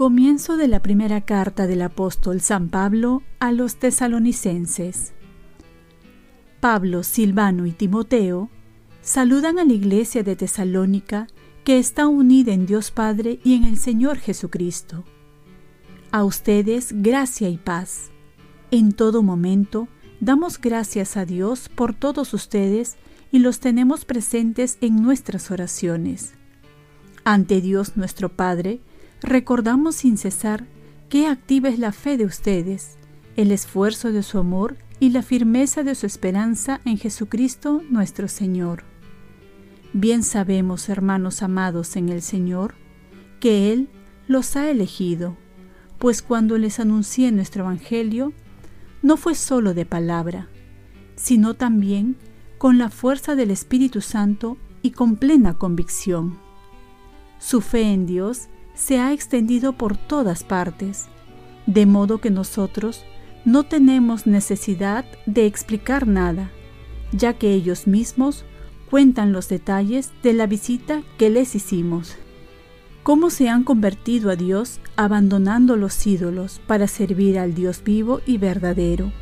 Comienzo 0.00 0.56
de 0.56 0.66
la 0.66 0.80
primera 0.80 1.20
carta 1.20 1.66
del 1.66 1.82
apóstol 1.82 2.40
San 2.40 2.70
Pablo 2.70 3.22
a 3.38 3.52
los 3.52 3.76
tesalonicenses. 3.76 5.12
Pablo, 6.58 7.02
Silvano 7.02 7.66
y 7.66 7.72
Timoteo 7.72 8.48
saludan 9.02 9.58
a 9.58 9.64
la 9.66 9.74
iglesia 9.74 10.22
de 10.22 10.36
Tesalónica 10.36 11.26
que 11.64 11.78
está 11.78 12.08
unida 12.08 12.54
en 12.54 12.64
Dios 12.64 12.90
Padre 12.90 13.40
y 13.44 13.56
en 13.56 13.64
el 13.64 13.76
Señor 13.76 14.16
Jesucristo. 14.16 15.04
A 16.12 16.24
ustedes 16.24 16.94
gracia 17.02 17.50
y 17.50 17.58
paz. 17.58 18.10
En 18.70 18.92
todo 18.92 19.22
momento 19.22 19.86
damos 20.18 20.58
gracias 20.58 21.18
a 21.18 21.26
Dios 21.26 21.68
por 21.68 21.92
todos 21.92 22.32
ustedes 22.32 22.96
y 23.30 23.40
los 23.40 23.60
tenemos 23.60 24.06
presentes 24.06 24.78
en 24.80 25.02
nuestras 25.02 25.50
oraciones. 25.50 26.32
Ante 27.22 27.60
Dios 27.60 27.98
nuestro 27.98 28.30
Padre, 28.30 28.80
recordamos 29.22 29.96
sin 29.96 30.16
cesar 30.16 30.66
qué 31.08 31.26
activa 31.26 31.68
es 31.68 31.78
la 31.78 31.92
fe 31.92 32.16
de 32.16 32.24
ustedes, 32.24 32.96
el 33.36 33.52
esfuerzo 33.52 34.12
de 34.12 34.22
su 34.22 34.38
amor 34.38 34.76
y 34.98 35.10
la 35.10 35.22
firmeza 35.22 35.82
de 35.82 35.94
su 35.94 36.06
esperanza 36.06 36.80
en 36.84 36.98
Jesucristo 36.98 37.82
nuestro 37.90 38.28
Señor. 38.28 38.84
Bien 39.92 40.22
sabemos, 40.22 40.88
hermanos 40.88 41.42
amados 41.42 41.96
en 41.96 42.10
el 42.10 42.22
Señor, 42.22 42.74
que 43.40 43.72
Él 43.72 43.88
los 44.28 44.56
ha 44.56 44.70
elegido, 44.70 45.36
pues 45.98 46.22
cuando 46.22 46.58
les 46.58 46.78
anuncié 46.78 47.32
nuestro 47.32 47.64
Evangelio, 47.64 48.32
no 49.02 49.16
fue 49.16 49.34
solo 49.34 49.74
de 49.74 49.86
palabra, 49.86 50.48
sino 51.16 51.54
también 51.54 52.16
con 52.58 52.78
la 52.78 52.90
fuerza 52.90 53.34
del 53.34 53.50
Espíritu 53.50 54.00
Santo 54.00 54.58
y 54.82 54.92
con 54.92 55.16
plena 55.16 55.54
convicción. 55.54 56.38
Su 57.38 57.62
fe 57.62 57.92
en 57.92 58.06
Dios 58.06 58.48
se 58.80 58.98
ha 58.98 59.12
extendido 59.12 59.74
por 59.74 59.96
todas 59.98 60.42
partes, 60.42 61.06
de 61.66 61.84
modo 61.84 62.18
que 62.18 62.30
nosotros 62.30 63.04
no 63.44 63.64
tenemos 63.64 64.26
necesidad 64.26 65.04
de 65.26 65.44
explicar 65.44 66.06
nada, 66.06 66.50
ya 67.12 67.34
que 67.34 67.52
ellos 67.52 67.86
mismos 67.86 68.44
cuentan 68.88 69.32
los 69.32 69.48
detalles 69.48 70.12
de 70.22 70.32
la 70.32 70.46
visita 70.46 71.02
que 71.18 71.28
les 71.28 71.54
hicimos. 71.54 72.16
Cómo 73.02 73.28
se 73.28 73.50
han 73.50 73.64
convertido 73.64 74.30
a 74.30 74.36
Dios 74.36 74.80
abandonando 74.96 75.76
los 75.76 76.06
ídolos 76.06 76.60
para 76.66 76.86
servir 76.86 77.38
al 77.38 77.54
Dios 77.54 77.82
vivo 77.84 78.22
y 78.26 78.38
verdadero, 78.38 79.12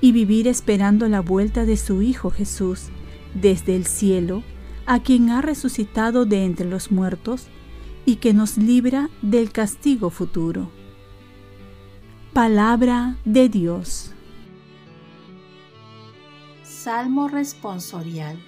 y 0.00 0.12
vivir 0.12 0.46
esperando 0.46 1.08
la 1.08 1.20
vuelta 1.20 1.64
de 1.64 1.76
su 1.76 2.02
Hijo 2.02 2.30
Jesús 2.30 2.86
desde 3.34 3.74
el 3.74 3.86
cielo, 3.86 4.44
a 4.86 5.02
quien 5.02 5.30
ha 5.30 5.42
resucitado 5.42 6.24
de 6.24 6.44
entre 6.44 6.68
los 6.68 6.92
muertos 6.92 7.48
y 8.04 8.16
que 8.16 8.32
nos 8.34 8.56
libra 8.56 9.10
del 9.22 9.52
castigo 9.52 10.10
futuro. 10.10 10.70
Palabra 12.32 13.16
de 13.24 13.48
Dios. 13.48 14.12
Salmo 16.62 17.28
responsorial. 17.28 18.38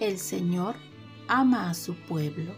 El 0.00 0.18
Señor 0.18 0.76
ama 1.28 1.70
a 1.70 1.74
su 1.74 1.94
pueblo. 1.94 2.52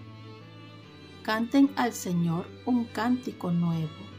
Canten 1.23 1.71
al 1.77 1.93
Señor 1.93 2.47
un 2.67 2.85
cántico 2.85 3.51
nuevo 3.51 4.15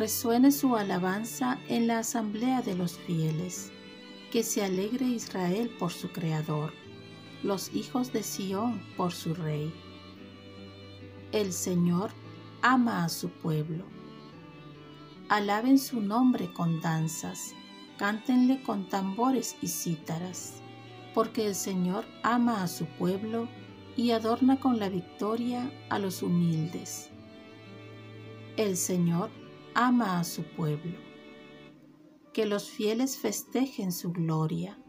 resuene 0.00 0.50
su 0.50 0.76
alabanza 0.76 1.58
en 1.68 1.86
la 1.86 1.98
asamblea 1.98 2.62
de 2.62 2.74
los 2.74 2.96
fieles. 2.96 3.70
Que 4.32 4.42
se 4.42 4.64
alegre 4.64 5.04
Israel 5.04 5.70
por 5.78 5.92
su 5.92 6.08
Creador, 6.08 6.72
los 7.42 7.74
hijos 7.74 8.10
de 8.10 8.22
Sión 8.22 8.80
por 8.96 9.12
su 9.12 9.34
Rey. 9.34 9.70
El 11.32 11.52
Señor 11.52 12.10
ama 12.60 13.04
a 13.04 13.08
su 13.08 13.28
pueblo. 13.28 13.84
Alaben 15.28 15.78
su 15.78 16.00
nombre 16.00 16.52
con 16.52 16.80
danzas, 16.80 17.54
cántenle 17.98 18.64
con 18.64 18.88
tambores 18.88 19.56
y 19.62 19.68
cítaras, 19.68 20.60
porque 21.14 21.46
el 21.46 21.54
Señor 21.54 22.04
ama 22.24 22.64
a 22.64 22.66
su 22.66 22.84
pueblo 22.86 23.46
y 23.96 24.10
adorna 24.10 24.58
con 24.58 24.80
la 24.80 24.88
victoria 24.88 25.70
a 25.88 26.00
los 26.00 26.24
humildes. 26.24 27.10
El 28.56 28.76
Señor 28.76 29.30
ama 29.74 30.18
a 30.18 30.24
su 30.24 30.42
pueblo. 30.42 30.98
Que 32.32 32.44
los 32.44 32.68
fieles 32.68 33.18
festejen 33.18 33.92
su 33.92 34.10
gloria 34.10 34.80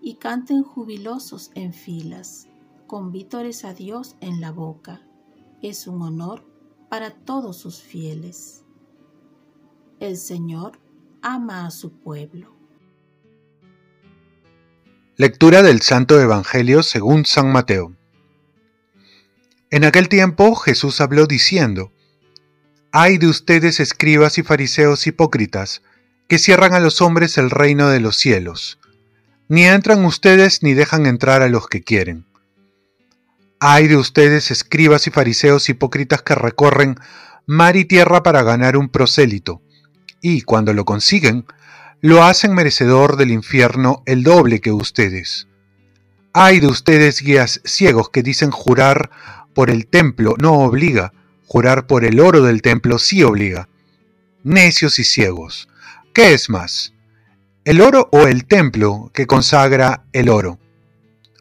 y 0.00 0.14
canten 0.14 0.62
jubilosos 0.62 1.50
en 1.56 1.72
filas, 1.72 2.46
con 2.86 3.10
vítores 3.10 3.64
a 3.64 3.74
Dios 3.74 4.14
en 4.20 4.40
la 4.40 4.52
boca. 4.52 5.07
Es 5.60 5.88
un 5.88 6.02
honor 6.02 6.44
para 6.88 7.10
todos 7.10 7.56
sus 7.56 7.82
fieles. 7.82 8.62
El 9.98 10.16
Señor 10.16 10.78
ama 11.20 11.66
a 11.66 11.72
su 11.72 11.98
pueblo. 11.98 12.54
Lectura 15.16 15.62
del 15.64 15.82
Santo 15.82 16.20
Evangelio 16.20 16.84
según 16.84 17.26
San 17.26 17.50
Mateo. 17.50 17.96
En 19.70 19.84
aquel 19.84 20.08
tiempo 20.08 20.54
Jesús 20.54 21.00
habló 21.00 21.26
diciendo, 21.26 21.92
Ay 22.92 23.18
de 23.18 23.26
ustedes 23.26 23.80
escribas 23.80 24.38
y 24.38 24.44
fariseos 24.44 25.08
hipócritas, 25.08 25.82
que 26.28 26.38
cierran 26.38 26.72
a 26.72 26.78
los 26.78 27.02
hombres 27.02 27.36
el 27.36 27.50
reino 27.50 27.88
de 27.88 27.98
los 27.98 28.16
cielos. 28.16 28.78
Ni 29.48 29.64
entran 29.64 30.04
ustedes 30.04 30.62
ni 30.62 30.74
dejan 30.74 31.06
entrar 31.06 31.42
a 31.42 31.48
los 31.48 31.66
que 31.66 31.82
quieren. 31.82 32.27
Ay 33.60 33.88
de 33.88 33.96
ustedes 33.96 34.50
escribas 34.50 35.06
y 35.06 35.10
fariseos 35.10 35.68
hipócritas 35.68 36.22
que 36.22 36.34
recorren 36.34 36.96
mar 37.46 37.76
y 37.76 37.84
tierra 37.84 38.22
para 38.22 38.42
ganar 38.42 38.76
un 38.76 38.88
prosélito, 38.88 39.62
y 40.20 40.42
cuando 40.42 40.72
lo 40.72 40.84
consiguen, 40.84 41.46
lo 42.00 42.22
hacen 42.22 42.54
merecedor 42.54 43.16
del 43.16 43.30
infierno 43.30 44.02
el 44.06 44.22
doble 44.22 44.60
que 44.60 44.72
ustedes. 44.72 45.48
Ay 46.32 46.60
de 46.60 46.68
ustedes 46.68 47.20
guías 47.22 47.60
ciegos 47.64 48.10
que 48.10 48.22
dicen 48.22 48.50
jurar 48.50 49.10
por 49.54 49.70
el 49.70 49.86
templo 49.86 50.34
no 50.38 50.52
obliga, 50.52 51.12
Jurar 51.48 51.86
por 51.86 52.04
el 52.04 52.20
oro 52.20 52.42
del 52.42 52.60
templo 52.60 52.98
sí 52.98 53.22
obliga. 53.22 53.70
Necios 54.44 54.98
y 54.98 55.04
ciegos. 55.04 55.70
¿Qué 56.12 56.34
es 56.34 56.50
más? 56.50 56.92
¿El 57.64 57.80
oro 57.80 58.10
o 58.12 58.26
el 58.26 58.44
templo 58.44 59.10
que 59.14 59.26
consagra 59.26 60.04
el 60.12 60.28
oro? 60.28 60.58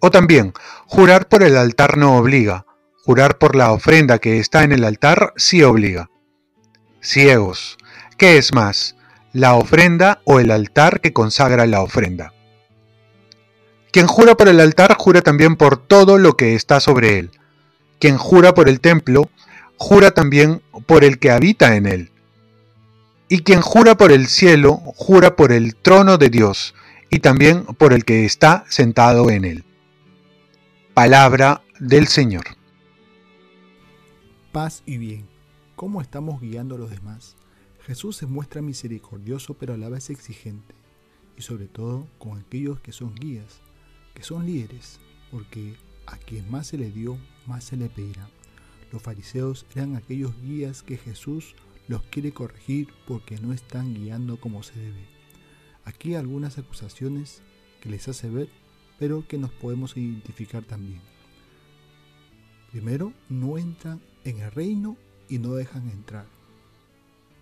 O 0.01 0.11
también, 0.11 0.53
jurar 0.85 1.27
por 1.27 1.43
el 1.43 1.57
altar 1.57 1.97
no 1.97 2.17
obliga. 2.17 2.65
Jurar 3.03 3.37
por 3.37 3.55
la 3.55 3.71
ofrenda 3.71 4.19
que 4.19 4.39
está 4.39 4.63
en 4.63 4.71
el 4.71 4.83
altar 4.83 5.33
sí 5.37 5.63
obliga. 5.63 6.09
Ciegos. 7.01 7.77
¿Qué 8.17 8.37
es 8.37 8.53
más? 8.53 8.95
¿La 9.33 9.55
ofrenda 9.55 10.21
o 10.25 10.39
el 10.39 10.51
altar 10.51 10.99
que 10.99 11.13
consagra 11.13 11.65
la 11.67 11.81
ofrenda? 11.81 12.33
Quien 13.91 14.07
jura 14.07 14.35
por 14.35 14.47
el 14.47 14.59
altar 14.59 14.95
jura 14.97 15.21
también 15.21 15.55
por 15.55 15.77
todo 15.77 16.17
lo 16.17 16.35
que 16.35 16.55
está 16.55 16.79
sobre 16.79 17.17
él. 17.19 17.31
Quien 17.99 18.17
jura 18.17 18.53
por 18.53 18.67
el 18.69 18.81
templo 18.81 19.29
jura 19.77 20.11
también 20.11 20.61
por 20.85 21.03
el 21.03 21.19
que 21.19 21.31
habita 21.31 21.75
en 21.75 21.85
él. 21.85 22.11
Y 23.29 23.39
quien 23.39 23.61
jura 23.61 23.95
por 23.95 24.11
el 24.11 24.27
cielo, 24.27 24.81
jura 24.95 25.35
por 25.35 25.51
el 25.51 25.75
trono 25.75 26.17
de 26.17 26.29
Dios, 26.29 26.73
y 27.09 27.19
también 27.19 27.63
por 27.63 27.93
el 27.93 28.05
que 28.05 28.25
está 28.25 28.65
sentado 28.69 29.29
en 29.29 29.45
él. 29.45 29.63
Palabra 30.97 31.61
del 31.79 32.07
Señor. 32.07 32.43
Paz 34.51 34.81
y 34.87 34.97
bien. 34.97 35.27
¿Cómo 35.75 36.01
estamos 36.01 36.41
guiando 36.41 36.73
a 36.73 36.79
los 36.79 36.89
demás? 36.89 37.35
Jesús 37.85 38.15
se 38.15 38.25
muestra 38.25 38.63
misericordioso 38.63 39.53
pero 39.53 39.75
a 39.75 39.77
la 39.77 39.89
vez 39.89 40.09
exigente, 40.09 40.73
y 41.37 41.43
sobre 41.43 41.67
todo 41.67 42.07
con 42.17 42.39
aquellos 42.39 42.79
que 42.79 42.93
son 42.93 43.13
guías, 43.13 43.61
que 44.15 44.23
son 44.23 44.47
líderes, 44.47 44.99
porque 45.29 45.75
a 46.07 46.17
quien 46.17 46.49
más 46.49 46.65
se 46.65 46.79
le 46.79 46.89
dio, 46.89 47.19
más 47.45 47.63
se 47.65 47.77
le 47.77 47.89
pedirá. 47.89 48.27
Los 48.91 49.03
fariseos 49.03 49.67
eran 49.75 49.95
aquellos 49.95 50.33
guías 50.41 50.81
que 50.81 50.97
Jesús 50.97 51.53
los 51.87 52.01
quiere 52.05 52.31
corregir 52.31 52.91
porque 53.07 53.37
no 53.37 53.53
están 53.53 53.93
guiando 53.93 54.39
como 54.39 54.63
se 54.63 54.79
debe. 54.79 55.05
Aquí 55.85 56.15
algunas 56.15 56.57
acusaciones 56.57 57.43
que 57.81 57.89
les 57.89 58.07
hace 58.07 58.31
ver, 58.31 58.49
pero 58.99 59.27
que 59.27 59.37
nos 59.37 59.51
podemos 59.51 59.95
identificar 59.97 60.63
también. 60.63 61.01
Primero, 62.71 63.13
no 63.29 63.57
entran 63.57 64.01
en 64.23 64.39
el 64.39 64.51
reino 64.51 64.97
y 65.29 65.39
no 65.39 65.53
dejan 65.53 65.89
entrar, 65.89 66.25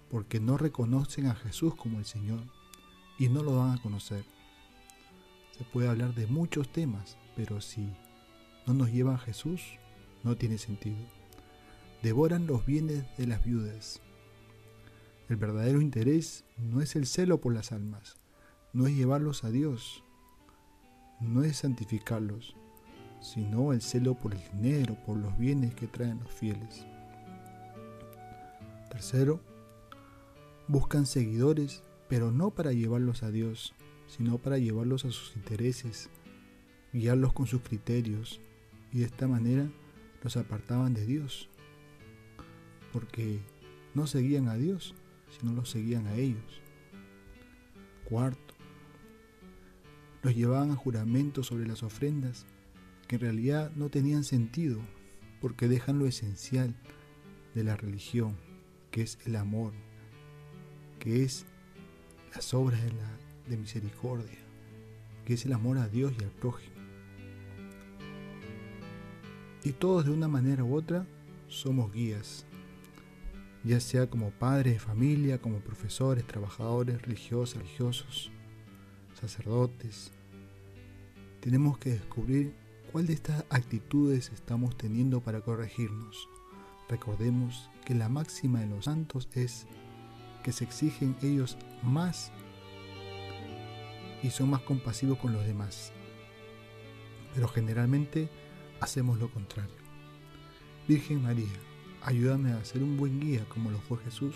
porque 0.10 0.40
no 0.40 0.58
reconocen 0.58 1.28
a 1.28 1.36
Jesús 1.36 1.76
como 1.76 2.00
el 2.00 2.06
Señor 2.06 2.42
y 3.18 3.30
no 3.30 3.44
lo 3.44 3.58
van 3.58 3.78
a 3.78 3.82
conocer. 3.82 4.26
Se 5.58 5.64
puede 5.64 5.88
hablar 5.88 6.14
de 6.14 6.28
muchos 6.28 6.70
temas, 6.70 7.18
pero 7.36 7.62
si 7.62 7.90
no 8.68 8.74
nos 8.74 8.92
lleva 8.92 9.16
a 9.16 9.20
Jesús, 9.20 9.62
no 10.24 10.36
tiene 10.36 10.58
sentido 10.58 10.98
devoran 12.06 12.46
los 12.46 12.68
bienes 12.68 13.04
de 13.18 13.26
las 13.26 13.44
viudas. 13.44 14.00
El 15.28 15.38
verdadero 15.38 15.82
interés 15.82 16.46
no 16.56 16.80
es 16.80 16.96
el 16.96 17.08
celo 17.08 17.42
por 17.42 17.52
las 17.52 17.72
almas, 17.72 18.18
no 18.74 18.86
es 18.86 18.94
llevarlos 18.94 19.44
a 19.44 19.50
Dios, 19.50 20.04
no 21.20 21.44
es 21.44 21.58
santificarlos, 21.58 22.56
sino 23.22 23.74
el 23.74 23.82
celo 23.82 24.16
por 24.16 24.34
el 24.34 24.42
dinero, 24.54 24.98
por 25.06 25.18
los 25.18 25.38
bienes 25.38 25.74
que 25.74 25.88
traen 25.88 26.20
los 26.20 26.32
fieles. 26.32 26.86
Tercero, 28.90 29.42
buscan 30.68 31.06
seguidores, 31.06 31.84
pero 32.08 32.32
no 32.32 32.52
para 32.52 32.72
llevarlos 32.72 33.24
a 33.24 33.32
Dios, 33.32 33.74
sino 34.08 34.38
para 34.38 34.58
llevarlos 34.58 35.06
a 35.06 35.12
sus 35.12 35.36
intereses, 35.36 36.10
guiarlos 36.94 37.34
con 37.34 37.48
sus 37.48 37.62
criterios, 37.62 38.40
y 38.92 39.00
de 39.00 39.06
esta 39.06 39.28
manera 39.28 39.68
los 40.24 40.38
apartaban 40.38 40.94
de 40.94 41.06
Dios, 41.06 41.50
porque 42.94 43.42
no 43.94 44.08
seguían 44.08 44.48
a 44.48 44.56
Dios, 44.56 44.96
sino 45.38 45.54
los 45.54 45.70
seguían 45.70 46.08
a 46.08 46.16
ellos. 46.16 46.62
Cuarto, 48.06 48.55
los 50.26 50.36
llevaban 50.36 50.72
a 50.72 50.76
juramentos 50.76 51.46
sobre 51.46 51.68
las 51.68 51.84
ofrendas 51.84 52.48
que 53.08 53.18
en 53.18 53.22
realidad 53.22 53.72
no 53.76 53.90
tenían 53.90 54.24
sentido 54.24 54.80
porque 55.40 55.68
dejan 55.68 56.00
lo 56.00 56.08
esencial 56.08 56.74
de 57.54 57.64
la 57.64 57.78
religión, 57.78 58.36
que 58.90 59.04
es 59.04 59.20
el 59.28 59.36
amor, 59.36 59.74
que 60.98 61.22
es 61.22 61.46
las 62.34 62.56
obras 62.56 62.82
de, 63.48 63.56
misericordia, 63.56 64.40
que 65.26 65.36
es 65.36 65.46
el 65.46 65.54
amor 65.54 65.78
a 65.78 65.88
Dios 65.88 66.12
y 66.20 66.24
al 66.24 66.32
prójimo. 66.32 66.74
Y 69.64 69.74
todos 69.74 70.06
de 70.06 70.12
una 70.12 70.28
manera 70.28 70.64
u 70.64 70.74
otra 70.74 71.06
somos 71.50 71.94
guías, 71.94 72.48
ya 73.64 73.80
sea 73.80 74.10
como 74.10 74.32
padres 74.32 74.74
de 74.74 74.80
familia, 74.80 75.40
como 75.40 75.60
profesores, 75.60 76.26
trabajadores, 76.26 77.00
religiosos, 77.04 77.58
religiosos, 77.58 78.32
sacerdotes. 79.16 80.12
Tenemos 81.42 81.78
que 81.78 81.92
descubrir 81.92 82.54
cuál 82.92 83.08
de 83.08 83.14
estas 83.14 83.46
actitudes 83.50 84.32
estamos 84.32 84.78
teniendo 84.78 85.22
para 85.22 85.42
corregirnos. 85.42 86.28
Recordemos 86.90 87.70
que 87.86 87.96
la 87.96 88.10
máxima 88.10 88.60
de 88.60 88.68
los 88.68 88.86
santos 88.86 89.28
es 89.34 89.66
que 90.44 90.52
se 90.52 90.64
exigen 90.64 91.16
ellos 91.22 91.58
más 91.82 92.32
y 94.22 94.30
son 94.30 94.50
más 94.50 94.62
compasivos 94.62 95.18
con 95.18 95.34
los 95.34 95.46
demás. 95.46 95.92
Pero 97.34 97.48
generalmente 97.48 98.30
hacemos 98.80 99.20
lo 99.20 99.30
contrario. 99.30 99.76
Virgen 100.88 101.24
María, 101.24 101.48
ayúdame 102.04 102.52
a 102.52 102.64
ser 102.64 102.84
un 102.84 102.98
buen 102.98 103.20
guía 103.20 103.46
como 103.50 103.72
lo 103.72 103.80
fue 103.80 103.98
Jesús, 104.00 104.36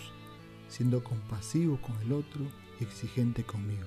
siendo 0.68 1.02
compasivo 1.02 1.80
con 1.80 1.96
el 2.02 2.12
otro 2.12 2.44
y 2.80 2.84
exigente 2.84 3.44
conmigo. 3.44 3.86